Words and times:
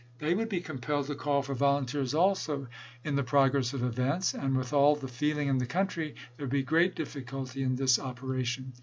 They 0.17 0.33
would 0.33 0.49
be 0.49 0.61
compelled 0.61 1.05
to 1.05 1.15
call 1.15 1.43
for 1.43 1.53
volunteers 1.53 2.15
also, 2.15 2.65
in 3.03 3.15
the 3.15 3.21
progress 3.21 3.71
of 3.71 3.83
events, 3.83 4.33
and, 4.33 4.57
with 4.57 4.71
the 4.71 5.07
feeling 5.07 5.47
in 5.47 5.59
the 5.59 5.67
country, 5.67 6.15
there 6.37 6.47
would 6.47 6.51
be 6.51 6.63
great 6.63 6.95
dif 6.95 7.13
ficulty 7.13 7.57
in 7.63 7.75
this 7.75 7.99
operation. 7.99 8.73